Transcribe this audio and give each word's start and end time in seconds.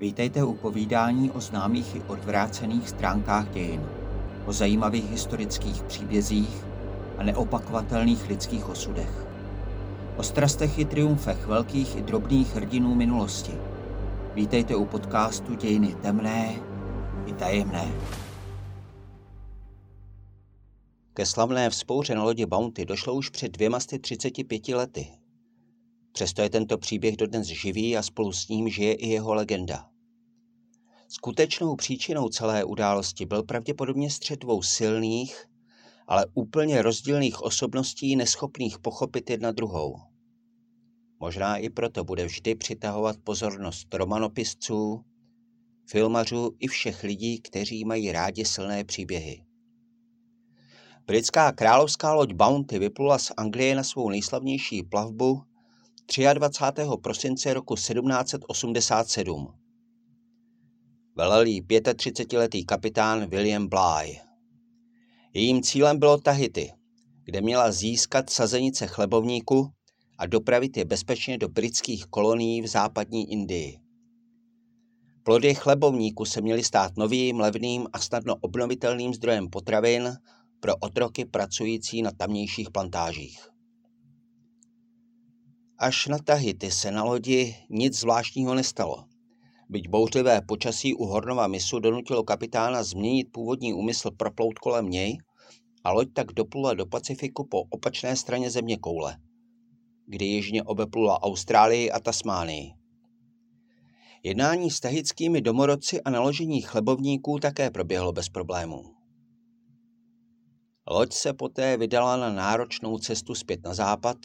Vítejte 0.00 0.44
u 0.44 0.54
povídání 0.54 1.30
o 1.30 1.40
známých 1.40 1.96
i 1.96 2.02
odvrácených 2.02 2.88
stránkách 2.88 3.50
dějin, 3.50 3.82
o 4.46 4.52
zajímavých 4.52 5.10
historických 5.10 5.82
příbězích 5.82 6.64
a 7.18 7.22
neopakovatelných 7.22 8.28
lidských 8.28 8.68
osudech. 8.68 9.26
O 10.16 10.22
strastech 10.22 10.78
i 10.78 10.84
triumfech 10.84 11.46
velkých 11.46 11.96
i 11.96 12.02
drobných 12.02 12.54
hrdinů 12.54 12.94
minulosti. 12.94 13.52
Vítejte 14.34 14.76
u 14.76 14.84
podcastu 14.84 15.54
Dějiny 15.54 15.94
temné 15.94 16.54
i 17.26 17.32
tajemné. 17.32 17.92
Ke 21.14 21.26
slavné 21.26 21.70
vzpouře 21.70 22.14
na 22.14 22.22
lodi 22.22 22.46
Bounty 22.46 22.84
došlo 22.84 23.14
už 23.14 23.28
před 23.28 23.52
235 23.52 24.68
lety. 24.68 25.06
Přesto 26.12 26.42
je 26.42 26.50
tento 26.50 26.78
příběh 26.78 27.16
dodnes 27.16 27.46
živý 27.46 27.96
a 27.96 28.02
spolu 28.02 28.32
s 28.32 28.48
ním 28.48 28.68
žije 28.68 28.94
i 28.94 29.08
jeho 29.08 29.34
legenda. 29.34 29.89
Skutečnou 31.12 31.76
příčinou 31.76 32.28
celé 32.28 32.64
události 32.64 33.26
byl 33.26 33.42
pravděpodobně 33.42 34.10
střed 34.10 34.40
dvou 34.40 34.62
silných, 34.62 35.44
ale 36.06 36.26
úplně 36.34 36.82
rozdílných 36.82 37.42
osobností 37.42 38.16
neschopných 38.16 38.78
pochopit 38.78 39.30
jedna 39.30 39.52
druhou. 39.52 39.96
Možná 41.20 41.56
i 41.56 41.70
proto 41.70 42.04
bude 42.04 42.24
vždy 42.26 42.54
přitahovat 42.54 43.16
pozornost 43.24 43.94
romanopisců, 43.94 45.04
filmařů 45.86 46.50
i 46.58 46.66
všech 46.66 47.02
lidí, 47.02 47.40
kteří 47.40 47.84
mají 47.84 48.12
rádi 48.12 48.44
silné 48.44 48.84
příběhy. 48.84 49.44
Britská 51.06 51.52
královská 51.52 52.12
loď 52.14 52.32
Bounty 52.32 52.78
vyplula 52.78 53.18
z 53.18 53.32
Anglie 53.36 53.74
na 53.74 53.82
svou 53.82 54.10
nejslavnější 54.10 54.82
plavbu 54.82 55.42
23. 56.34 56.82
prosince 57.02 57.54
roku 57.54 57.74
1787. 57.74 59.60
Velel 61.20 61.46
jí 61.46 61.62
35-letý 61.62 62.64
kapitán 62.64 63.26
William 63.26 63.68
Bly. 63.68 64.20
Jejím 65.34 65.62
cílem 65.62 65.98
bylo 65.98 66.18
Tahiti, 66.18 66.72
kde 67.24 67.40
měla 67.40 67.72
získat 67.72 68.30
sazenice 68.30 68.86
chlebovníku 68.86 69.70
a 70.18 70.26
dopravit 70.26 70.76
je 70.76 70.84
bezpečně 70.84 71.38
do 71.38 71.48
britských 71.48 72.06
kolonií 72.06 72.62
v 72.62 72.66
západní 72.66 73.32
Indii. 73.32 73.78
Plody 75.22 75.54
chlebovníku 75.54 76.24
se 76.24 76.40
měly 76.40 76.64
stát 76.64 76.96
novým, 76.96 77.40
levným 77.40 77.86
a 77.92 77.98
snadno 77.98 78.36
obnovitelným 78.40 79.14
zdrojem 79.14 79.50
potravin 79.50 80.16
pro 80.60 80.76
otroky 80.76 81.24
pracující 81.24 82.02
na 82.02 82.10
tamnějších 82.10 82.70
plantážích. 82.70 83.48
Až 85.78 86.06
na 86.06 86.18
Tahiti 86.18 86.70
se 86.70 86.90
na 86.90 87.04
lodi 87.04 87.56
nic 87.70 88.00
zvláštního 88.00 88.54
nestalo. 88.54 89.09
Byť 89.70 89.88
bouřlivé 89.88 90.40
počasí 90.42 90.94
u 90.94 91.04
Hornova 91.04 91.46
misu 91.46 91.78
donutilo 91.78 92.24
kapitána 92.24 92.82
změnit 92.84 93.28
původní 93.32 93.74
úmysl 93.74 94.10
proplout 94.10 94.58
kolem 94.58 94.90
něj 94.90 95.18
a 95.84 95.92
loď 95.92 96.08
tak 96.12 96.32
doplula 96.32 96.74
do 96.74 96.86
Pacifiku 96.86 97.46
po 97.50 97.62
opačné 97.62 98.16
straně 98.16 98.50
země 98.50 98.76
koule, 98.76 99.16
kdy 100.06 100.24
jižně 100.24 100.62
obeplula 100.62 101.22
Austrálii 101.22 101.90
a 101.90 102.00
Tasmánii. 102.00 102.72
Jednání 104.22 104.70
s 104.70 104.80
tahickými 104.80 105.40
domorodci 105.40 106.00
a 106.02 106.10
naložení 106.10 106.60
chlebovníků 106.60 107.38
také 107.38 107.70
proběhlo 107.70 108.12
bez 108.12 108.28
problémů. 108.28 108.84
Loď 110.90 111.12
se 111.12 111.32
poté 111.32 111.76
vydala 111.76 112.16
na 112.16 112.32
náročnou 112.32 112.98
cestu 112.98 113.34
zpět 113.34 113.60
na 113.64 113.74
západ, 113.74 114.16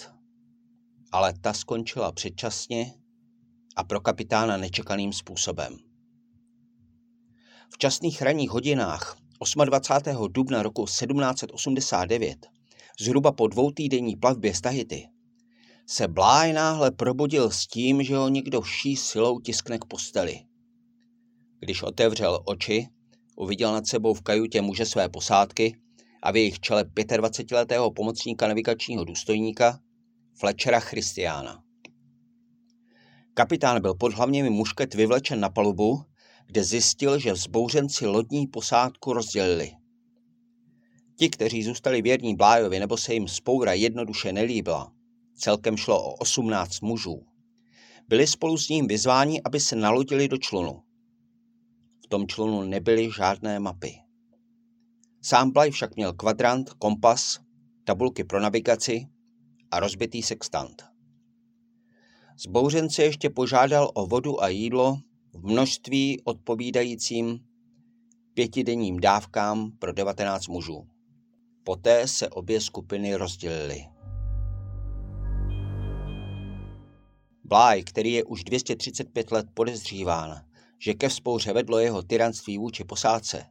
ale 1.11 1.33
ta 1.41 1.53
skončila 1.53 2.11
předčasně 2.11 2.93
a 3.75 3.83
pro 3.83 4.01
kapitána 4.01 4.57
nečekaným 4.57 5.13
způsobem. 5.13 5.77
V 7.73 7.77
časných 7.77 8.21
ranních 8.21 8.49
hodinách 8.49 9.17
28. 9.65 10.27
dubna 10.31 10.63
roku 10.63 10.85
1789, 10.85 12.45
zhruba 13.00 13.31
po 13.31 13.47
dvoutýdenní 13.47 14.16
plavbě 14.16 14.53
z 14.53 14.61
Tahiti, 14.61 15.07
se 15.88 16.07
Bláj 16.07 16.53
náhle 16.53 16.91
probudil 16.91 17.51
s 17.51 17.67
tím, 17.67 18.03
že 18.03 18.16
ho 18.16 18.29
někdo 18.29 18.61
vší 18.61 18.95
silou 18.95 19.39
tiskne 19.39 19.77
k 19.77 19.85
posteli. 19.85 20.39
Když 21.59 21.83
otevřel 21.83 22.44
oči, 22.45 22.88
uviděl 23.35 23.73
nad 23.73 23.88
sebou 23.88 24.13
v 24.13 24.21
kajutě 24.21 24.61
muže 24.61 24.85
své 24.85 25.09
posádky 25.09 25.77
a 26.23 26.31
v 26.31 26.35
jejich 26.35 26.59
čele 26.59 26.83
25-letého 26.83 27.91
pomocníka 27.91 28.47
navigačního 28.47 29.03
důstojníka 29.03 29.79
Fletchera 30.39 30.79
Christiana. 30.79 31.64
Kapitán 33.38 33.81
byl 33.81 33.96
pod 33.96 34.13
hlavněmi 34.13 34.50
mušket 34.50 34.94
vyvlečen 34.94 35.40
na 35.40 35.50
palubu, 35.50 36.06
kde 36.46 36.63
zjistil, 36.63 37.19
že 37.19 37.34
vzbouřenci 37.34 38.06
lodní 38.07 38.47
posádku 38.47 39.13
rozdělili. 39.13 39.72
Ti, 41.16 41.29
kteří 41.29 41.63
zůstali 41.63 42.01
věrní 42.01 42.35
Blájovi 42.35 42.79
nebo 42.79 42.97
se 42.97 43.13
jim 43.13 43.28
spoura 43.28 43.74
jednoduše 43.74 44.34
nelíbila, 44.34 44.91
celkem 45.34 45.78
šlo 45.78 46.03
o 46.03 46.13
18 46.16 46.81
mužů, 46.81 47.25
byli 48.07 48.28
spolu 48.28 48.57
s 48.57 48.69
ním 48.69 48.88
vyzváni, 48.88 49.41
aby 49.44 49.59
se 49.59 49.75
nalodili 49.75 50.28
do 50.28 50.38
člunu. 50.38 50.84
V 52.06 52.07
tom 52.07 52.28
člunu 52.28 52.62
nebyly 52.62 53.12
žádné 53.12 53.59
mapy. 53.59 53.95
Sám 55.22 55.51
Blaj 55.51 55.72
však 55.72 55.95
měl 55.95 56.13
kvadrant, 56.13 56.69
kompas, 56.69 57.40
tabulky 57.84 58.24
pro 58.24 58.40
navigaci 58.40 59.07
a 59.72 59.79
rozbitý 59.79 60.22
sextant. 60.22 60.94
Zbouřence 62.38 63.03
ještě 63.03 63.29
požádal 63.29 63.91
o 63.94 64.06
vodu 64.06 64.44
a 64.44 64.47
jídlo 64.47 64.97
v 65.34 65.46
množství 65.46 66.22
odpovídajícím 66.23 67.40
pětidenním 68.34 69.00
dávkám 69.00 69.72
pro 69.79 69.94
19 69.94 70.47
mužů. 70.47 70.88
Poté 71.63 72.07
se 72.07 72.29
obě 72.29 72.62
skupiny 72.62 73.16
rozdělily. 73.16 73.85
Bláj, 77.44 77.84
který 77.84 78.12
je 78.12 78.24
už 78.24 78.44
235 78.44 79.31
let 79.31 79.45
podezříván, 79.53 80.41
že 80.79 80.94
ke 80.94 81.09
vzpouře 81.09 81.53
vedlo 81.53 81.79
jeho 81.79 82.03
tyranství 82.03 82.57
vůči 82.57 82.84
posádce, 82.84 83.45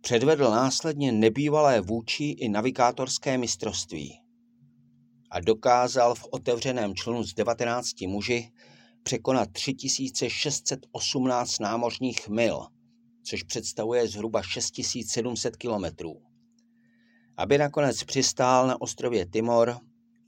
předvedl 0.00 0.50
následně 0.50 1.12
nebývalé 1.12 1.80
vůči 1.80 2.24
i 2.24 2.48
navigátorské 2.48 3.38
mistrovství 3.38 4.25
a 5.30 5.40
dokázal 5.40 6.14
v 6.14 6.26
otevřeném 6.30 6.94
člunu 6.94 7.22
z 7.22 7.34
19 7.34 8.00
muži 8.00 8.52
překonat 9.02 9.52
3618 9.52 11.58
námořních 11.58 12.28
mil, 12.28 12.66
což 13.22 13.42
představuje 13.42 14.08
zhruba 14.08 14.42
6700 14.42 15.56
kilometrů. 15.56 16.22
Aby 17.36 17.58
nakonec 17.58 18.04
přistál 18.04 18.66
na 18.66 18.80
ostrově 18.80 19.26
Timor 19.26 19.78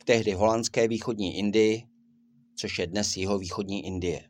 v 0.00 0.04
tehdy 0.04 0.32
holandské 0.32 0.88
východní 0.88 1.38
Indii, 1.38 1.82
což 2.54 2.78
je 2.78 2.86
dnes 2.86 3.16
jeho 3.16 3.38
východní 3.38 3.86
Indie. 3.86 4.28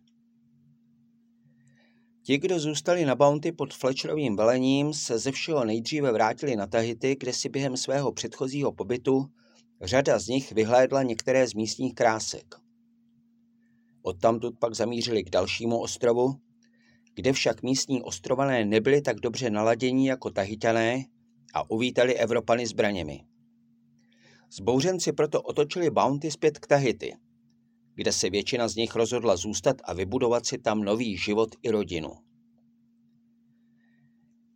Ti, 2.22 2.38
kdo 2.38 2.60
zůstali 2.60 3.04
na 3.04 3.14
Bounty 3.14 3.52
pod 3.52 3.74
Fletcherovým 3.74 4.36
velením, 4.36 4.94
se 4.94 5.18
ze 5.18 5.32
všeho 5.32 5.64
nejdříve 5.64 6.12
vrátili 6.12 6.56
na 6.56 6.66
Tahiti, 6.66 7.16
kde 7.20 7.32
si 7.32 7.48
během 7.48 7.76
svého 7.76 8.12
předchozího 8.12 8.72
pobytu 8.72 9.30
Řada 9.82 10.18
z 10.18 10.28
nich 10.28 10.52
vyhlédla 10.52 11.02
některé 11.02 11.46
z 11.48 11.54
místních 11.54 11.94
krásek. 11.94 12.54
Odtamtud 14.02 14.58
pak 14.58 14.74
zamířili 14.74 15.24
k 15.24 15.30
dalšímu 15.30 15.80
ostrovu, 15.80 16.34
kde 17.14 17.32
však 17.32 17.62
místní 17.62 18.02
ostrované 18.02 18.64
nebyli 18.64 19.00
tak 19.00 19.20
dobře 19.20 19.50
naladění 19.50 20.06
jako 20.06 20.30
tahitané 20.30 21.04
a 21.54 21.70
uvítali 21.70 22.14
Evropany 22.14 22.66
zbraněmi. 22.66 23.24
Zbouřenci 24.50 25.12
proto 25.12 25.42
otočili 25.42 25.90
Bounty 25.90 26.30
zpět 26.30 26.58
k 26.58 26.66
Tahiti, 26.66 27.14
kde 27.94 28.12
se 28.12 28.30
většina 28.30 28.68
z 28.68 28.76
nich 28.76 28.94
rozhodla 28.94 29.36
zůstat 29.36 29.76
a 29.84 29.92
vybudovat 29.92 30.46
si 30.46 30.58
tam 30.58 30.82
nový 30.82 31.16
život 31.16 31.54
i 31.62 31.70
rodinu. 31.70 32.27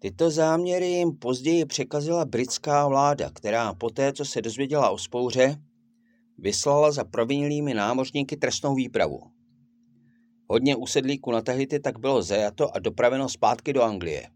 Tyto 0.03 0.31
záměry 0.31 0.87
jim 0.87 1.19
později 1.19 1.65
překazila 1.65 2.25
britská 2.25 2.89
vláda, 2.89 3.31
která 3.31 3.75
poté, 3.75 4.13
co 4.13 4.25
se 4.25 4.43
dozvěděla 4.43 4.91
o 4.91 4.99
spouře, 4.99 5.57
vyslala 6.39 6.93
za 6.93 7.05
provinilými 7.05 7.75
námořníky 7.75 8.37
trestnou 8.37 8.75
výpravu. 8.75 9.21
Hodně 10.49 10.77
usedlíků 10.77 11.33
na 11.33 11.43
Tahiti 11.43 11.81
tak 11.81 11.99
bylo 11.99 12.23
zajato 12.23 12.77
a 12.77 12.79
dopraveno 12.79 13.29
zpátky 13.29 13.73
do 13.73 13.83
Anglie. 13.83 14.31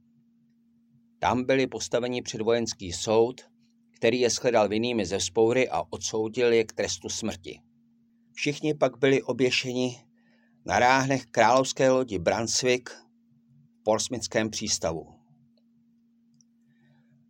Tam 1.19 1.45
byli 1.45 1.67
postaveni 1.67 2.23
před 2.23 2.41
vojenský 2.41 2.93
soud, 2.93 3.41
který 3.97 4.21
je 4.21 4.31
shledal 4.31 4.69
vinnými 4.69 5.07
ze 5.07 5.21
spoury 5.21 5.69
a 5.69 5.83
odsoudil 5.91 6.53
je 6.53 6.65
k 6.65 6.73
trestu 6.73 7.09
smrti. 7.09 7.61
Všichni 8.33 8.75
pak 8.75 8.99
byli 8.99 9.23
oběšeni 9.23 9.97
na 10.65 10.79
ráhnech 10.79 11.27
královské 11.27 11.91
lodi 11.91 12.19
Brunswick 12.19 12.91
v 12.91 13.83
Portsmouthském 13.83 14.51
přístavu. 14.51 15.16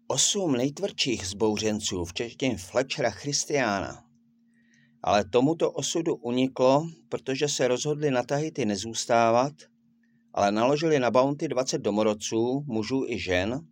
Osm 0.08 0.52
nejtvrdších 0.52 1.26
zbouřenců, 1.26 2.04
včetně 2.04 2.56
Fletchera 2.56 3.10
Christiana, 3.10 4.04
ale 5.02 5.24
tomuto 5.24 5.70
osudu 5.70 6.14
uniklo, 6.14 6.88
protože 7.08 7.48
se 7.48 7.68
rozhodli 7.68 8.10
na 8.10 8.22
Tahiti 8.22 8.64
nezůstávat, 8.64 9.52
ale 10.34 10.52
naložili 10.52 10.98
na 10.98 11.10
Bounty 11.10 11.48
20 11.48 11.78
domorodců, 11.78 12.64
mužů 12.66 13.04
i 13.08 13.18
žen, 13.18 13.66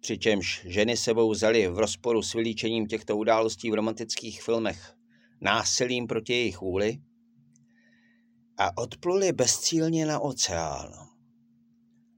přičemž 0.00 0.62
ženy 0.66 0.96
sebou 0.96 1.30
vzali 1.30 1.68
v 1.68 1.78
rozporu 1.78 2.22
s 2.22 2.34
vylíčením 2.34 2.86
těchto 2.86 3.16
událostí 3.16 3.70
v 3.70 3.74
romantických 3.74 4.42
filmech 4.42 4.94
násilím 5.40 6.06
proti 6.06 6.32
jejich 6.32 6.60
vůli 6.60 6.98
a 8.58 8.76
odpluli 8.76 9.32
bezcílně 9.32 10.06
na 10.06 10.20
oceán. 10.20 10.92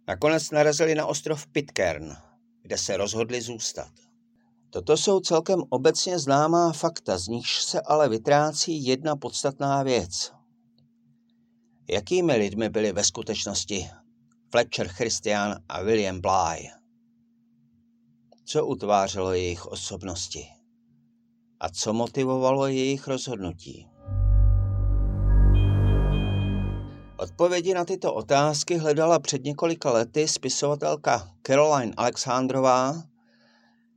Nakonec 0.08 0.50
narazili 0.50 0.94
na 0.94 1.06
ostrov 1.06 1.47
Pitcairn, 1.47 2.17
kde 2.64 2.78
se 2.78 2.96
rozhodli 2.96 3.43
zůstat. 3.43 3.93
Toto 4.70 4.96
jsou 4.96 5.20
celkem 5.20 5.62
obecně 5.69 6.19
známá 6.19 6.72
fakta, 6.72 7.19
z 7.19 7.28
nichž 7.28 7.62
se 7.62 7.81
ale 7.81 8.08
vytrácí 8.08 8.84
jedna 8.84 9.16
podstatná 9.16 9.82
věc. 9.82 10.32
Jakými 11.90 12.37
lidmi 12.37 12.69
byli 12.69 12.93
ve 12.93 13.05
skutečnosti 13.05 13.90
Fletcher 14.50 14.88
Christian 14.88 15.55
a 15.69 15.82
William 15.82 16.20
Bly? 16.20 16.69
Co 18.44 18.66
utvářelo 18.66 19.32
jejich 19.32 19.66
osobnosti? 19.66 20.46
A 21.61 21.69
co 21.69 21.93
motivovalo 21.93 22.66
jejich 22.66 23.06
rozhodnutí? 23.06 23.94
Odpovědi 27.16 27.75
na 27.75 27.84
tyto 27.84 28.14
otázky 28.14 28.76
hledala 28.76 29.19
před 29.19 29.44
několika 29.44 29.90
lety 29.93 30.28
spisovatelka 30.28 31.34
Caroline 31.46 31.93
Alexandrová, 31.96 33.02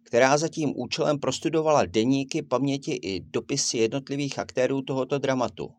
která 0.04 0.38
za 0.38 0.48
tím 0.48 0.74
účelem 0.76 1.20
prostudovala 1.20 1.86
deníky, 1.86 2.42
paměti 2.42 2.92
i 2.92 3.20
dopisy 3.20 3.78
jednotlivých 3.78 4.40
aktérů 4.40 4.82
tohoto 4.82 5.18
dramatu, 5.18 5.70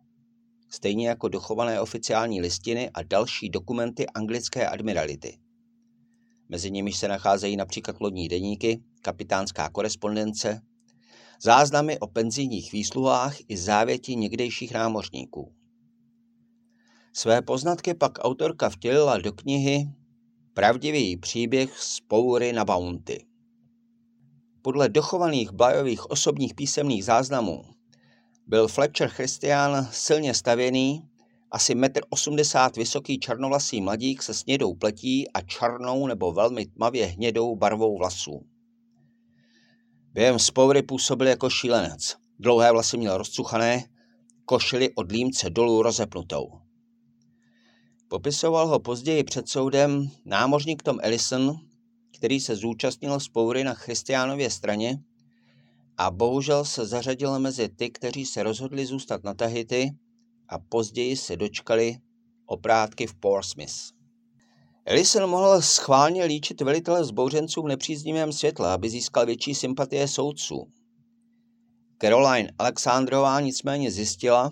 stejně 0.70 1.08
jako 1.08 1.28
dochované 1.28 1.80
oficiální 1.80 2.40
listiny 2.40 2.90
a 2.90 3.02
další 3.02 3.48
dokumenty 3.48 4.06
anglické 4.06 4.68
admirality. 4.68 5.38
Mezi 6.48 6.70
nimi 6.70 6.92
se 6.92 7.08
nacházejí 7.08 7.56
například 7.56 8.00
lodní 8.00 8.28
deníky, 8.28 8.82
kapitánská 9.02 9.70
korespondence, 9.70 10.60
záznamy 11.42 11.98
o 11.98 12.06
penzijních 12.06 12.72
výsluhách 12.72 13.36
i 13.48 13.56
závěti 13.56 14.16
někdejších 14.16 14.72
námořníků. 14.72 15.57
Své 17.18 17.42
poznatky 17.42 17.94
pak 17.94 18.18
autorka 18.18 18.68
vtělila 18.68 19.18
do 19.18 19.32
knihy 19.32 19.88
Pravdivý 20.54 21.16
příběh 21.16 21.78
z 21.78 22.00
Poury 22.00 22.52
na 22.52 22.64
Bounty. 22.64 23.26
Podle 24.62 24.88
dochovaných 24.88 25.50
Blajových 25.50 26.10
osobních 26.10 26.54
písemných 26.54 27.04
záznamů 27.04 27.64
byl 28.46 28.68
Fletcher 28.68 29.08
Christian 29.08 29.88
silně 29.92 30.34
stavěný, 30.34 31.02
asi 31.50 31.74
1,80 31.74 32.64
m 32.66 32.70
vysoký 32.76 33.18
černovlasý 33.18 33.80
mladík 33.80 34.22
se 34.22 34.34
snědou 34.34 34.74
pletí 34.74 35.32
a 35.32 35.40
černou 35.40 36.06
nebo 36.06 36.32
velmi 36.32 36.66
tmavě 36.66 37.06
hnědou 37.06 37.56
barvou 37.56 37.98
vlasů. 37.98 38.46
Během 40.12 40.38
spoury 40.38 40.82
působil 40.82 41.26
jako 41.26 41.50
šílenec. 41.50 42.16
Dlouhé 42.38 42.72
vlasy 42.72 42.96
měl 42.96 43.18
rozcuchané, 43.18 43.84
košily 44.44 44.94
od 44.94 45.12
límce 45.12 45.50
dolů 45.50 45.82
rozepnutou. 45.82 46.67
Popisoval 48.08 48.66
ho 48.66 48.78
později 48.78 49.24
před 49.24 49.48
soudem 49.48 50.10
námořník 50.24 50.82
Tom 50.82 50.98
Ellison, 51.02 51.56
který 52.16 52.40
se 52.40 52.56
zúčastnil 52.56 53.20
spoury 53.20 53.64
na 53.64 53.74
Christianově 53.74 54.50
straně 54.50 54.98
a 55.96 56.10
bohužel 56.10 56.64
se 56.64 56.86
zařadil 56.86 57.38
mezi 57.38 57.68
ty, 57.68 57.90
kteří 57.90 58.26
se 58.26 58.42
rozhodli 58.42 58.86
zůstat 58.86 59.24
na 59.24 59.34
Tahiti 59.34 59.90
a 60.48 60.58
později 60.58 61.16
se 61.16 61.36
dočkali 61.36 61.96
oprátky 62.46 63.06
v 63.06 63.14
Portsmouth. 63.14 63.92
Ellison 64.84 65.30
mohl 65.30 65.62
schválně 65.62 66.24
líčit 66.24 66.60
velitele 66.60 67.04
zbouřenců 67.04 67.62
v 67.62 67.68
nepříznivém 67.68 68.32
světle, 68.32 68.72
aby 68.72 68.90
získal 68.90 69.26
větší 69.26 69.54
sympatie 69.54 70.08
soudců. 70.08 70.68
Caroline 72.00 72.50
Alexandrová 72.58 73.40
nicméně 73.40 73.90
zjistila, 73.90 74.50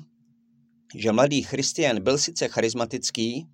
že 0.94 1.12
mladý 1.12 1.43
Christian 1.43 2.03
byl 2.03 2.19
sice 2.19 2.49
charismatický, 2.49 3.49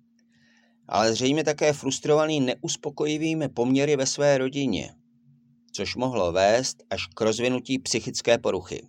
ale 0.87 1.13
zřejmě 1.13 1.43
také 1.43 1.73
frustrovaný 1.73 2.39
neuspokojivými 2.39 3.49
poměry 3.49 3.95
ve 3.95 4.05
své 4.05 4.37
rodině, 4.37 4.95
což 5.71 5.95
mohlo 5.95 6.31
vést 6.31 6.83
až 6.89 7.07
k 7.07 7.21
rozvinutí 7.21 7.79
psychické 7.79 8.37
poruchy. 8.37 8.87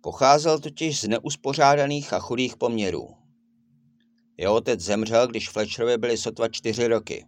Pocházel 0.00 0.58
totiž 0.58 1.00
z 1.00 1.08
neuspořádaných 1.08 2.12
a 2.12 2.18
chudých 2.18 2.56
poměrů. 2.56 3.08
Jeho 4.36 4.54
otec 4.54 4.80
zemřel, 4.80 5.26
když 5.26 5.48
Fletcherovi 5.48 5.98
byly 5.98 6.18
sotva 6.18 6.48
čtyři 6.48 6.86
roky. 6.86 7.26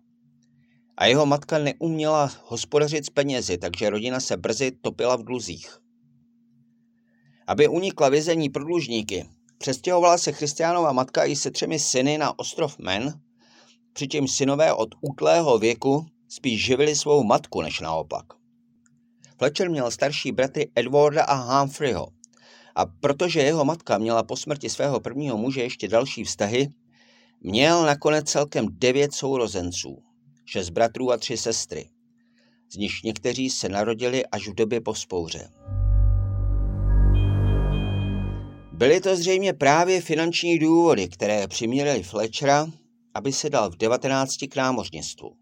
A 0.97 1.06
jeho 1.06 1.27
matka 1.27 1.59
neuměla 1.59 2.33
hospodařit 2.45 3.06
s 3.06 3.11
penězi, 3.11 3.59
takže 3.59 3.91
rodina 3.91 4.21
se 4.21 4.37
brzy 4.37 4.71
topila 4.71 5.17
v 5.17 5.25
dluzích. 5.25 5.79
Aby 7.49 7.69
unikla 7.69 8.09
vězení 8.09 8.49
pro 8.49 8.65
dlužníky, 8.65 9.29
přestěhovala 9.59 10.19
se 10.19 10.33
Christianova 10.33 10.93
matka 10.93 11.25
i 11.25 11.37
se 11.37 11.50
třemi 11.50 11.79
syny 11.79 12.19
na 12.19 12.39
ostrov 12.39 12.79
Men, 12.79 13.21
přičemž 13.93 14.31
synové 14.31 14.73
od 14.73 14.89
útlého 15.00 15.59
věku 15.59 16.06
spíš 16.29 16.65
živili 16.65 16.97
svou 16.97 17.25
matku 17.25 17.62
než 17.62 17.81
naopak. 17.81 18.25
Fletcher 19.39 19.71
měl 19.71 19.91
starší 19.91 20.33
bratry 20.33 20.71
Edwarda 20.75 21.25
a 21.25 21.61
Humphreyho 21.61 22.09
a 22.77 22.87
protože 22.87 23.41
jeho 23.41 23.65
matka 23.65 23.99
měla 23.99 24.23
po 24.23 24.37
smrti 24.37 24.71
svého 24.71 25.00
prvního 25.00 25.37
muže 25.37 25.62
ještě 25.62 25.89
další 25.89 26.25
vztahy, 26.25 26.69
měl 27.41 27.83
nakonec 27.83 28.31
celkem 28.31 28.67
devět 28.71 29.15
sourozenců, 29.15 30.03
šest 30.45 30.71
bratrů 30.71 31.12
a 31.12 31.17
tři 31.17 31.37
sestry, 31.37 31.91
z 32.73 32.77
nich 32.77 32.93
někteří 33.05 33.50
se 33.50 33.69
narodili 33.69 34.27
až 34.27 34.49
v 34.49 34.55
době 34.55 34.81
po 34.81 34.93
vzpouře. 34.93 35.49
Byly 38.79 39.01
to 39.01 39.17
zřejmě 39.17 39.53
právě 39.53 40.01
finanční 40.01 40.59
důvody, 40.59 41.09
které 41.09 41.49
přiměly 41.49 42.03
Fletchera, 42.03 42.67
aby 43.15 43.33
se 43.33 43.51
dal 43.51 43.71
v 43.71 43.77
19 43.77 44.37
k 44.51 44.57
námořnictvu. 44.57 45.37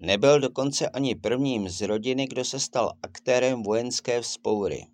Nebyl 0.00 0.40
dokonce 0.40 0.88
ani 0.88 1.14
prvním 1.14 1.68
z 1.68 1.80
rodiny, 1.80 2.26
kdo 2.26 2.44
se 2.44 2.60
stal 2.60 2.92
aktérem 3.02 3.62
vojenské 3.62 4.20
vzpoury, 4.20 4.86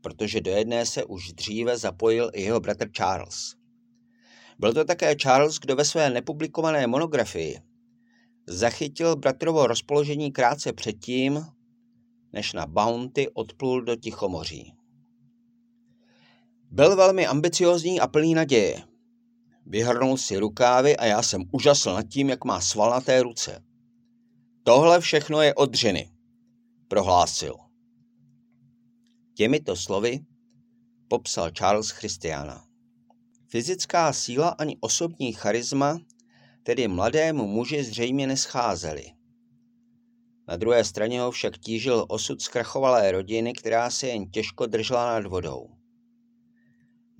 protože 0.00 0.40
do 0.40 0.50
jedné 0.50 0.86
se 0.86 1.04
už 1.04 1.32
dříve 1.32 1.78
zapojil 1.78 2.30
i 2.34 2.42
jeho 2.42 2.60
bratr 2.60 2.90
Charles. 2.96 3.54
Byl 4.58 4.72
to 4.72 4.84
také 4.84 5.16
Charles, 5.16 5.58
kdo 5.58 5.76
ve 5.76 5.84
své 5.84 6.10
nepublikované 6.10 6.86
monografii 6.86 7.60
zachytil 8.46 9.16
bratrovo 9.16 9.66
rozpoložení 9.66 10.32
krátce 10.32 10.72
předtím, 10.72 11.46
než 12.32 12.52
na 12.52 12.66
Bounty 12.66 13.28
odplul 13.28 13.82
do 13.82 13.96
Tichomoří. 13.96 14.79
Byl 16.72 16.96
velmi 16.96 17.26
ambiciozní 17.26 18.00
a 18.00 18.06
plný 18.06 18.34
naděje. 18.34 18.82
Vyhrnul 19.66 20.16
si 20.16 20.36
rukávy 20.36 20.96
a 20.96 21.06
já 21.06 21.22
jsem 21.22 21.42
úžasl 21.52 21.94
nad 21.94 22.02
tím, 22.02 22.28
jak 22.28 22.44
má 22.44 22.60
svalnaté 22.60 23.22
ruce. 23.22 23.64
Tohle 24.62 25.00
všechno 25.00 25.42
je 25.42 25.54
od 25.54 25.74
ženy, 25.74 26.10
prohlásil. 26.88 27.56
Těmito 29.34 29.76
slovy 29.76 30.20
popsal 31.08 31.50
Charles 31.50 31.90
Christiana. 31.90 32.64
Fyzická 33.48 34.12
síla 34.12 34.48
ani 34.48 34.76
osobní 34.80 35.32
charisma 35.32 35.98
tedy 36.62 36.88
mladému 36.88 37.46
muži 37.46 37.84
zřejmě 37.84 38.26
nescházely. 38.26 39.04
Na 40.48 40.56
druhé 40.56 40.84
straně 40.84 41.20
ho 41.20 41.30
však 41.30 41.58
tížil 41.58 42.06
osud 42.08 42.42
zkrachovalé 42.42 43.12
rodiny, 43.12 43.52
která 43.52 43.90
se 43.90 44.06
jen 44.06 44.30
těžko 44.30 44.66
držela 44.66 45.20
nad 45.20 45.26
vodou. 45.26 45.79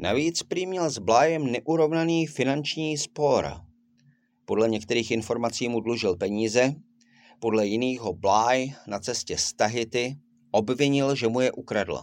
Navíc 0.02 0.42
prý 0.42 0.66
měl 0.66 0.90
s 0.90 0.98
Blájem 0.98 1.52
neurovnaný 1.52 2.26
finanční 2.26 2.98
spor. 2.98 3.50
Podle 4.44 4.68
některých 4.68 5.10
informací 5.10 5.68
mu 5.68 5.80
dlužil 5.80 6.16
peníze, 6.16 6.74
podle 7.38 7.66
jiných 7.66 8.00
ho 8.00 8.12
Bláj 8.12 8.74
na 8.86 8.98
cestě 8.98 9.38
z 9.38 9.52
Tahity 9.52 10.18
obvinil, 10.50 11.14
že 11.14 11.28
mu 11.28 11.40
je 11.40 11.52
ukradl. 11.52 12.00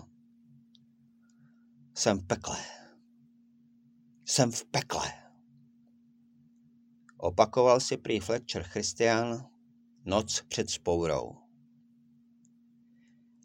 Jsem 1.94 2.20
v 2.20 2.24
pekle. 2.28 2.58
Jsem 4.26 4.52
v 4.52 4.66
pekle. 4.66 5.14
Opakoval 7.18 7.80
si 7.80 7.98
prý 7.98 8.20
Fletcher 8.20 8.64
Christian 8.64 9.50
noc 10.06 10.44
před 10.48 10.70
spourou. 10.70 11.36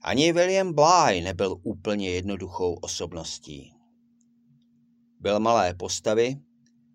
Ani 0.03 0.33
William 0.33 0.73
Bly 0.73 1.21
nebyl 1.21 1.57
úplně 1.63 2.11
jednoduchou 2.11 2.75
osobností. 2.75 3.82
Byl 5.23 5.41
malé 5.41 5.75
postavy, 5.75 6.37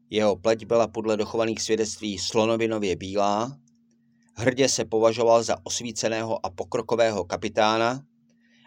jeho 0.09 0.35
pleť 0.35 0.65
byla 0.65 0.87
podle 0.87 1.17
dochovaných 1.17 1.61
svědectví 1.61 2.17
slonovinově 2.17 2.95
bílá, 2.95 3.57
hrdě 4.35 4.69
se 4.69 4.85
považoval 4.85 5.43
za 5.43 5.55
osvíceného 5.63 6.45
a 6.45 6.49
pokrokového 6.49 7.23
kapitána 7.23 8.03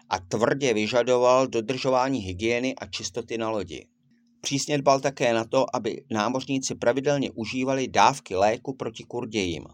a 0.09 0.19
tvrdě 0.19 0.73
vyžadoval 0.73 1.47
dodržování 1.47 2.19
hygieny 2.19 2.75
a 2.75 2.85
čistoty 2.85 3.37
na 3.37 3.49
lodi. 3.49 3.87
přísně 4.41 4.77
dbal 4.77 4.99
také 4.99 5.33
na 5.33 5.45
to, 5.45 5.75
aby 5.75 6.03
námořníci 6.11 6.75
pravidelně 6.75 7.31
užívali 7.31 7.87
dávky 7.87 8.35
léku 8.35 8.73
proti 8.73 9.03
kurdějím. 9.03 9.65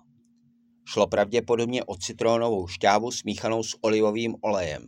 Šlo 0.85 1.07
pravděpodobně 1.07 1.83
o 1.83 1.95
citronovou 1.95 2.67
šťávu 2.67 3.11
smíchanou 3.11 3.63
s 3.63 3.77
olivovým 3.81 4.35
olejem. 4.41 4.87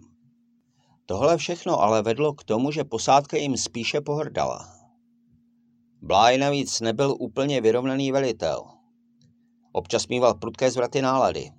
Tohle 1.05 1.37
všechno 1.37 1.79
ale 1.79 2.01
vedlo 2.01 2.33
k 2.33 2.43
tomu, 2.43 2.71
že 2.71 2.83
posádka 2.83 3.37
jim 3.37 3.57
spíše 3.57 4.01
pohrdala. 4.01 4.78
Bláj 6.01 6.37
navíc 6.37 6.79
nebyl 6.79 7.15
úplně 7.19 7.61
vyrovnaný 7.61 8.11
velitel. 8.11 8.63
Občas 9.71 10.07
mýval 10.07 10.33
prudké 10.33 10.71
zvraty 10.71 11.01
nálady. 11.01 11.51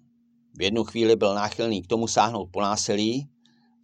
V 0.54 0.62
jednu 0.62 0.84
chvíli 0.84 1.16
byl 1.16 1.34
náchylný 1.34 1.82
k 1.82 1.86
tomu 1.86 2.08
sáhnout 2.08 2.48
po 2.52 2.60
násilí, 2.60 3.28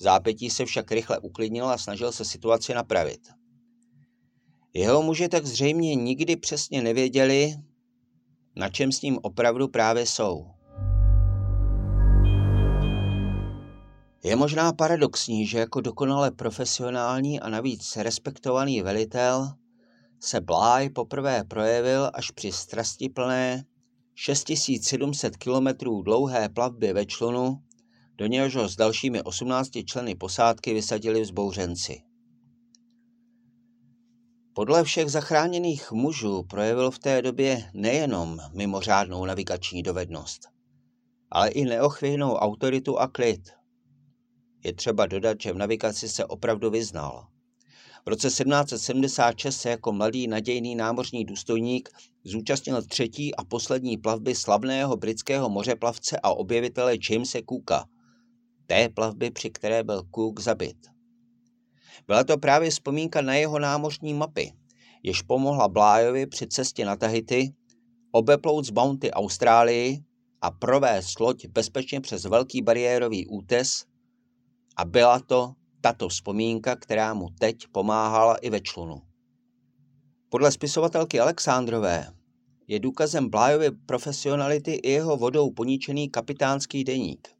zápětí 0.00 0.50
se 0.50 0.64
však 0.64 0.92
rychle 0.92 1.18
uklidnil 1.18 1.68
a 1.68 1.78
snažil 1.78 2.12
se 2.12 2.24
situaci 2.24 2.74
napravit. 2.74 3.20
Jeho 4.74 5.02
muži 5.02 5.28
tak 5.28 5.46
zřejmě 5.46 5.94
nikdy 5.94 6.36
přesně 6.36 6.82
nevěděli, 6.82 7.54
na 8.56 8.68
čem 8.68 8.92
s 8.92 9.02
ním 9.02 9.18
opravdu 9.22 9.68
právě 9.68 10.06
jsou. 10.06 10.46
Je 14.24 14.36
možná 14.36 14.72
paradoxní, 14.72 15.46
že 15.46 15.58
jako 15.58 15.80
dokonale 15.80 16.30
profesionální 16.30 17.40
a 17.40 17.48
navíc 17.48 17.96
respektovaný 17.96 18.82
velitel 18.82 19.52
se 20.20 20.40
Bláj 20.40 20.90
poprvé 20.90 21.44
projevil 21.44 22.10
až 22.14 22.30
při 22.30 22.52
strastiplné 22.52 23.64
6700 24.14 25.36
km 25.36 25.66
dlouhé 26.02 26.48
plavbě 26.48 26.92
ve 26.92 27.06
člunu, 27.06 27.62
do 28.14 28.26
něhož 28.26 28.54
ho 28.56 28.68
s 28.68 28.76
dalšími 28.76 29.22
18 29.22 29.70
členy 29.86 30.14
posádky 30.14 30.74
vysadili 30.74 31.20
vzbouřenci. 31.20 32.02
Podle 34.52 34.84
všech 34.84 35.10
zachráněných 35.10 35.92
mužů 35.92 36.42
projevil 36.42 36.90
v 36.90 36.98
té 36.98 37.22
době 37.22 37.70
nejenom 37.74 38.38
mimořádnou 38.52 39.24
navigační 39.24 39.82
dovednost, 39.82 40.48
ale 41.30 41.48
i 41.48 41.64
neochvějnou 41.64 42.34
autoritu 42.34 42.98
a 42.98 43.08
klid. 43.08 43.40
Je 44.64 44.72
třeba 44.72 45.06
dodat, 45.06 45.40
že 45.40 45.52
v 45.52 45.56
navigaci 45.56 46.08
se 46.08 46.24
opravdu 46.24 46.70
vyznal. 46.70 47.26
V 48.06 48.10
roce 48.10 48.28
1776 48.28 49.56
se 49.56 49.70
jako 49.70 49.92
mladý 49.92 50.28
nadějný 50.28 50.74
námořní 50.74 51.24
důstojník 51.24 51.88
zúčastnil 52.24 52.82
třetí 52.82 53.34
a 53.34 53.44
poslední 53.44 53.96
plavby 53.96 54.34
slavného 54.34 54.96
britského 54.96 55.48
mořeplavce 55.48 56.20
a 56.22 56.30
objevitele 56.30 56.96
Jamese 57.10 57.40
Cooka, 57.48 57.86
té 58.66 58.88
plavby, 58.88 59.30
při 59.30 59.50
které 59.50 59.84
byl 59.84 60.02
Cook 60.14 60.40
zabit. 60.40 60.76
Byla 62.06 62.24
to 62.24 62.38
právě 62.38 62.70
vzpomínka 62.70 63.20
na 63.22 63.34
jeho 63.34 63.58
námořní 63.58 64.14
mapy, 64.14 64.52
jež 65.02 65.22
pomohla 65.22 65.68
Blájovi 65.68 66.26
při 66.26 66.46
cestě 66.46 66.84
na 66.84 66.96
Tahiti 66.96 67.54
obeplout 68.10 68.64
z 68.64 68.70
Bounty 68.70 69.10
Austrálii 69.10 70.00
a 70.40 70.50
provést 70.50 71.20
loď 71.20 71.46
bezpečně 71.46 72.00
přes 72.00 72.24
velký 72.24 72.62
bariérový 72.62 73.26
útes 73.26 73.84
a 74.76 74.84
byla 74.84 75.20
to 75.20 75.52
tato 75.86 76.08
vzpomínka, 76.08 76.76
která 76.76 77.14
mu 77.14 77.28
teď 77.38 77.66
pomáhala 77.72 78.36
i 78.36 78.50
ve 78.50 78.60
člunu. 78.60 79.02
Podle 80.28 80.52
spisovatelky 80.52 81.20
Alexandrové 81.20 82.12
je 82.68 82.78
důkazem 82.78 83.30
Blájovy 83.30 83.70
profesionality 83.70 84.72
i 84.72 84.90
jeho 84.90 85.16
vodou 85.16 85.50
poničený 85.50 86.10
kapitánský 86.10 86.84
deník 86.84 87.36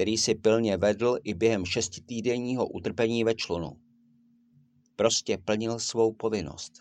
který 0.00 0.18
si 0.18 0.34
pilně 0.34 0.76
vedl 0.76 1.18
i 1.24 1.34
během 1.34 1.64
šestitýdenního 1.64 2.68
utrpení 2.68 3.24
ve 3.24 3.34
člunu. 3.34 3.76
Prostě 4.96 5.38
plnil 5.38 5.78
svou 5.78 6.12
povinnost. 6.12 6.72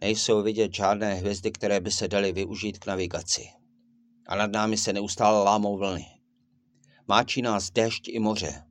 Nejsou 0.00 0.42
vidět 0.42 0.74
žádné 0.74 1.14
hvězdy, 1.14 1.50
které 1.52 1.80
by 1.80 1.90
se 1.90 2.08
daly 2.08 2.32
využít 2.32 2.78
k 2.78 2.86
navigaci. 2.86 3.48
A 4.26 4.36
nad 4.36 4.52
námi 4.52 4.76
se 4.76 4.92
neustále 4.92 5.44
lámou 5.44 5.78
vlny. 5.78 6.06
Máčí 7.08 7.42
nás 7.42 7.70
déšť 7.70 8.08
i 8.08 8.18
moře. 8.18 8.64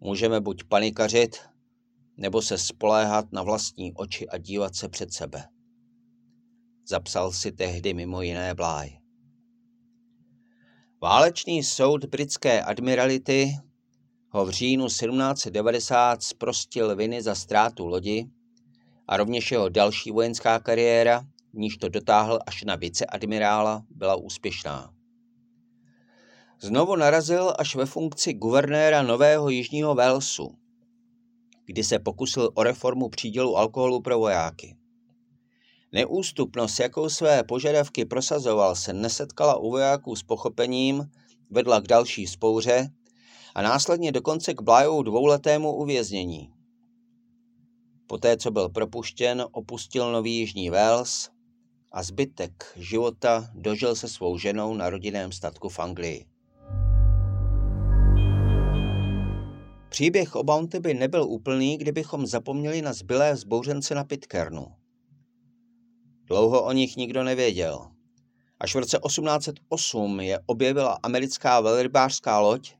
Můžeme 0.00 0.40
buď 0.40 0.64
panikařit, 0.64 1.36
nebo 2.16 2.42
se 2.42 2.58
spoléhat 2.58 3.32
na 3.32 3.42
vlastní 3.42 3.92
oči 3.92 4.28
a 4.28 4.38
dívat 4.38 4.76
se 4.76 4.88
před 4.88 5.12
sebe. 5.12 5.48
Zapsal 6.88 7.32
si 7.32 7.52
tehdy 7.52 7.94
mimo 7.94 8.22
jiné 8.22 8.54
Bláj. 8.54 8.98
Válečný 11.02 11.62
soud 11.62 12.04
britské 12.04 12.62
admirality 12.62 13.56
ho 14.28 14.46
v 14.46 14.50
říjnu 14.50 14.86
1790 14.86 16.22
zprostil 16.22 16.96
viny 16.96 17.22
za 17.22 17.34
ztrátu 17.34 17.86
lodi 17.86 18.30
a 19.08 19.16
rovněž 19.16 19.52
jeho 19.52 19.68
další 19.68 20.10
vojenská 20.10 20.58
kariéra, 20.58 21.20
v 21.52 21.58
níž 21.58 21.76
to 21.76 21.88
dotáhl 21.88 22.38
až 22.46 22.64
na 22.64 22.76
viceadmirála, 22.76 23.84
byla 23.90 24.14
úspěšná. 24.14 24.93
Znovu 26.60 26.96
narazil 26.96 27.54
až 27.58 27.76
ve 27.76 27.86
funkci 27.86 28.32
guvernéra 28.32 29.02
Nového 29.02 29.48
Jižního 29.48 29.94
Walesu, 29.94 30.54
kdy 31.64 31.84
se 31.84 31.98
pokusil 31.98 32.50
o 32.54 32.62
reformu 32.62 33.08
přídělu 33.08 33.56
alkoholu 33.56 34.00
pro 34.00 34.18
vojáky. 34.18 34.76
Neústupnost, 35.92 36.80
jakou 36.80 37.08
své 37.08 37.44
požadavky 37.44 38.04
prosazoval, 38.04 38.74
se 38.74 38.92
nesetkala 38.92 39.56
u 39.56 39.70
vojáků 39.70 40.16
s 40.16 40.22
pochopením, 40.22 41.10
vedla 41.50 41.80
k 41.80 41.86
další 41.86 42.26
spouře 42.26 42.90
a 43.54 43.62
následně 43.62 44.12
dokonce 44.12 44.54
k 44.54 44.62
Blájovu 44.62 45.02
dvouletému 45.02 45.72
uvěznění. 45.72 46.50
Poté, 48.06 48.36
co 48.36 48.50
byl 48.50 48.68
propuštěn, 48.68 49.44
opustil 49.52 50.12
Nový 50.12 50.36
Jižní 50.36 50.70
Wales 50.70 51.30
a 51.92 52.02
zbytek 52.02 52.72
života 52.76 53.50
dožil 53.54 53.94
se 53.94 54.08
svou 54.08 54.38
ženou 54.38 54.74
na 54.74 54.90
rodinném 54.90 55.32
statku 55.32 55.68
v 55.68 55.78
Anglii. 55.78 56.26
Příběh 59.94 60.36
o 60.36 60.42
Bounty 60.42 60.80
by 60.80 60.94
nebyl 60.94 61.24
úplný, 61.24 61.78
kdybychom 61.78 62.26
zapomněli 62.26 62.82
na 62.82 62.92
zbylé 62.92 63.32
vzbouřence 63.32 63.94
na 63.94 64.04
Pitcairnu. 64.04 64.66
Dlouho 66.24 66.64
o 66.64 66.72
nich 66.72 66.96
nikdo 66.96 67.24
nevěděl. 67.24 67.90
Až 68.60 68.74
v 68.74 68.78
roce 68.78 68.98
1808 69.06 70.20
je 70.20 70.40
objevila 70.46 70.98
americká 71.02 71.60
velrybářská 71.60 72.40
loď, 72.40 72.74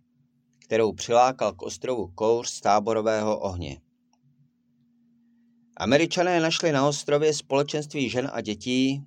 kterou 0.59 0.93
přilákal 0.93 1.53
k 1.53 1.63
ostrovu 1.63 2.07
kouř 2.15 2.49
z 2.49 2.61
táborového 2.61 3.39
ohně. 3.39 3.81
Američané 5.77 6.41
našli 6.41 6.73
na 6.73 6.89
ostrově 6.89 7.35
společenství 7.35 8.09
žen 8.09 8.31
a 8.33 8.41
dětí, 8.41 9.05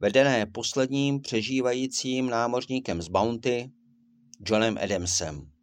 vedené 0.00 0.46
posledním 0.46 1.20
přežívajícím 1.20 2.30
námořníkem 2.30 3.02
z 3.02 3.08
Bounty, 3.08 3.70
Johnem 4.46 4.78
Adamsem. 4.82 5.57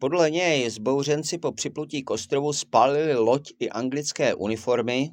Podle 0.00 0.30
něj 0.30 0.70
zbouřenci 0.70 1.38
po 1.38 1.52
připlutí 1.52 2.02
k 2.02 2.10
ostrovu 2.10 2.52
spálili 2.52 3.14
loď 3.14 3.52
i 3.58 3.70
anglické 3.70 4.34
uniformy 4.34 5.10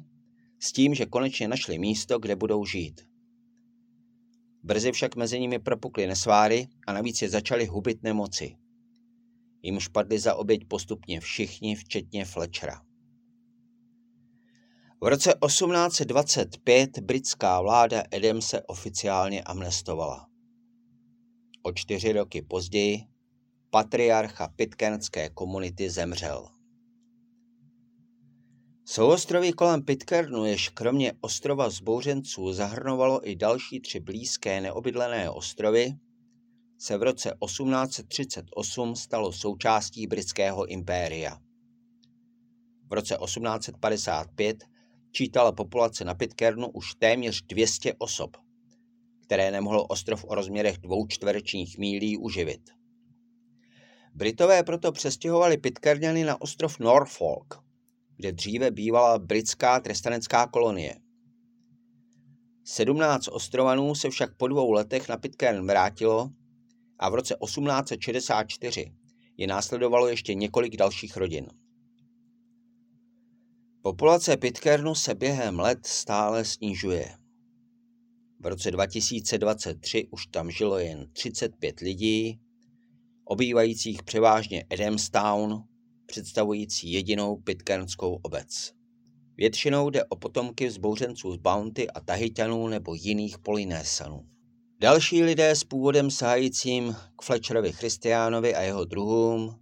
s 0.60 0.72
tím, 0.72 0.94
že 0.94 1.06
konečně 1.06 1.48
našli 1.48 1.78
místo, 1.78 2.18
kde 2.18 2.36
budou 2.36 2.64
žít. 2.64 3.00
Brzy 4.62 4.92
však 4.92 5.16
mezi 5.16 5.40
nimi 5.40 5.58
propukly 5.58 6.06
nesváry 6.06 6.68
a 6.86 6.92
navíc 6.92 7.22
je 7.22 7.28
začaly 7.28 7.66
hubit 7.66 8.02
nemoci. 8.02 8.56
Jim 9.62 9.80
špadli 9.80 10.18
za 10.18 10.34
oběť 10.34 10.64
postupně 10.68 11.20
všichni, 11.20 11.76
včetně 11.76 12.24
Fletchera. 12.24 12.82
V 15.00 15.06
roce 15.06 15.34
1825 15.46 16.98
britská 16.98 17.60
vláda 17.60 18.02
se 18.40 18.62
oficiálně 18.62 19.42
amnestovala. 19.42 20.28
O 21.62 21.72
čtyři 21.72 22.12
roky 22.12 22.42
později 22.42 23.17
patriarcha 23.70 24.48
pitcairnské 24.48 25.30
komunity 25.30 25.90
zemřel. 25.90 26.48
Souostroví 28.84 29.52
kolem 29.52 29.82
Pitcairnu, 29.82 30.44
jež 30.44 30.68
kromě 30.68 31.12
ostrova 31.20 31.70
zbouřenců 31.70 32.52
zahrnovalo 32.52 33.28
i 33.28 33.36
další 33.36 33.80
tři 33.80 34.00
blízké 34.00 34.60
neobydlené 34.60 35.30
ostrovy, 35.30 35.94
se 36.78 36.98
v 36.98 37.02
roce 37.02 37.32
1838 37.44 38.96
stalo 38.96 39.32
součástí 39.32 40.06
britského 40.06 40.66
impéria. 40.66 41.38
V 42.90 42.92
roce 42.92 43.18
1855 43.24 44.64
čítala 45.10 45.52
populace 45.52 46.04
na 46.04 46.14
Pitcairnu 46.14 46.68
už 46.68 46.94
téměř 46.94 47.42
200 47.46 47.94
osob, 47.98 48.36
které 49.22 49.50
nemohl 49.50 49.86
ostrov 49.88 50.24
o 50.24 50.34
rozměrech 50.34 50.78
dvou 50.78 51.06
čtverečních 51.06 51.78
mílí 51.78 52.18
uživit. 52.18 52.77
Britové 54.14 54.62
proto 54.62 54.92
přestěhovali 54.92 55.56
Pitcairňany 55.56 56.24
na 56.24 56.40
ostrov 56.40 56.78
Norfolk– 56.78 57.62
kde 58.18 58.32
dříve 58.32 58.70
bývala 58.70 59.18
britská 59.18 59.80
trestanecká 59.80 60.46
kolonie. 60.46 61.00
17 62.64 63.28
ostrovanů 63.28 63.94
se 63.94 64.10
však 64.10 64.36
po 64.36 64.48
dvou 64.48 64.72
letech 64.72 65.08
na 65.08 65.16
Pitcairn 65.16 65.66
vrátilo 65.66 66.30
a 66.98 67.08
v 67.08 67.14
roce 67.14 67.36
1864 67.44 68.92
je 69.36 69.46
následovalo 69.46 70.08
ještě 70.08 70.34
několik 70.34 70.76
dalších 70.76 71.16
rodin. 71.16 71.46
Populace 73.82 74.36
Pitcairnu 74.36 74.94
se 74.94 75.14
během 75.14 75.58
let 75.58 75.86
stále 75.86 76.44
snižuje. 76.44 77.16
V 78.40 78.46
roce 78.46 78.70
2023 78.70 80.08
už 80.10 80.26
tam 80.26 80.50
žilo 80.50 80.78
jen 80.78 81.10
35 81.12 81.80
lidí, 81.80 82.40
obývajících 83.28 84.02
převážně 84.02 84.64
Adamstown, 84.70 85.64
představující 86.06 86.92
jedinou 86.92 87.36
pitcairnskou 87.36 88.18
obec. 88.22 88.72
Většinou 89.36 89.90
jde 89.90 90.04
o 90.04 90.16
potomky 90.16 90.66
vzbouřenců 90.66 91.32
z 91.32 91.36
Bounty 91.36 91.90
a 91.90 92.00
Tahitanů 92.00 92.68
nebo 92.68 92.94
jiných 92.94 93.38
polinésanů. 93.38 94.26
Další 94.80 95.22
lidé 95.22 95.50
s 95.50 95.64
původem 95.64 96.10
sahajícím 96.10 96.96
k 97.16 97.22
Fletcherovi 97.22 97.72
Christianovi 97.72 98.54
a 98.54 98.62
jeho 98.62 98.84
druhům 98.84 99.54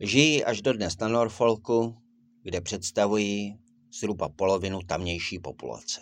žijí 0.00 0.44
až 0.44 0.62
dodnes 0.62 0.98
na 0.98 1.08
Norfolku, 1.08 1.96
kde 2.42 2.60
představují 2.60 3.58
zhruba 4.00 4.28
polovinu 4.28 4.80
tamnější 4.86 5.38
populace. 5.38 6.00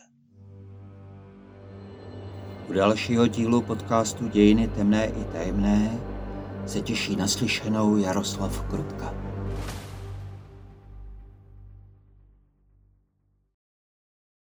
U 2.69 2.73
dalšího 2.73 3.27
dílu 3.27 3.63
podcastu 3.63 4.29
Dějiny 4.29 4.69
temné 4.69 5.07
i 5.07 5.25
tajemné 5.25 6.14
se 6.67 6.81
těší 6.81 7.17
naslyšenou 7.17 7.97
Jaroslav 7.97 8.63
Krutka. 8.71 9.24